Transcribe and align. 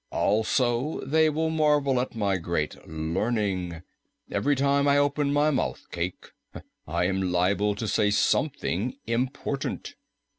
Also, 0.09 0.99
they 1.01 1.29
will 1.29 1.51
marvel 1.51 2.01
at 2.01 2.15
my 2.15 2.37
great 2.37 2.75
learning. 2.87 3.83
Every 4.31 4.55
time 4.55 4.87
I 4.87 4.97
open 4.97 5.31
my 5.31 5.51
mouth, 5.51 5.85
Cayke, 5.91 6.31
I 6.87 7.05
am 7.05 7.21
liable 7.31 7.75
to 7.75 7.87
say 7.87 8.09
something 8.09 8.95
important." 9.05 9.93